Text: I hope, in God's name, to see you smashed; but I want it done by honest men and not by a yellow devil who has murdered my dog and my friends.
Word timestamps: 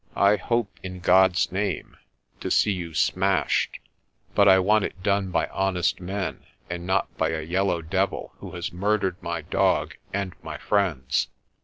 I 0.17 0.35
hope, 0.35 0.71
in 0.81 0.99
God's 0.99 1.51
name, 1.51 1.95
to 2.39 2.49
see 2.49 2.71
you 2.71 2.95
smashed; 2.95 3.77
but 4.33 4.47
I 4.47 4.57
want 4.57 4.83
it 4.83 5.03
done 5.03 5.29
by 5.29 5.45
honest 5.49 5.99
men 6.01 6.43
and 6.71 6.87
not 6.87 7.15
by 7.19 7.29
a 7.29 7.43
yellow 7.43 7.83
devil 7.83 8.33
who 8.39 8.53
has 8.55 8.73
murdered 8.73 9.17
my 9.21 9.43
dog 9.43 9.95
and 10.11 10.33
my 10.41 10.57
friends. 10.57 11.27